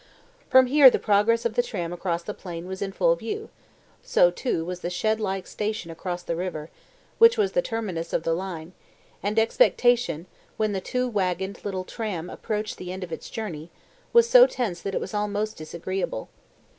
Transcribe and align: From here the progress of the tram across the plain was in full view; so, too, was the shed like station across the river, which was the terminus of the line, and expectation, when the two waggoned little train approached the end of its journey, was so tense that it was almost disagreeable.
From 0.49 0.65
here 0.65 0.89
the 0.89 0.97
progress 0.97 1.45
of 1.45 1.53
the 1.53 1.61
tram 1.61 1.93
across 1.93 2.23
the 2.23 2.33
plain 2.33 2.65
was 2.65 2.81
in 2.81 2.91
full 2.91 3.15
view; 3.15 3.51
so, 4.01 4.31
too, 4.31 4.65
was 4.65 4.79
the 4.79 4.89
shed 4.89 5.19
like 5.19 5.45
station 5.45 5.91
across 5.91 6.23
the 6.23 6.35
river, 6.35 6.71
which 7.19 7.37
was 7.37 7.51
the 7.51 7.61
terminus 7.61 8.11
of 8.11 8.23
the 8.23 8.33
line, 8.33 8.73
and 9.21 9.37
expectation, 9.37 10.25
when 10.57 10.71
the 10.71 10.81
two 10.81 11.07
waggoned 11.07 11.63
little 11.63 11.83
train 11.83 12.31
approached 12.31 12.77
the 12.79 12.91
end 12.91 13.03
of 13.03 13.11
its 13.11 13.29
journey, 13.29 13.69
was 14.11 14.27
so 14.27 14.47
tense 14.47 14.81
that 14.81 14.95
it 14.95 15.01
was 15.01 15.13
almost 15.13 15.55
disagreeable. 15.57 16.29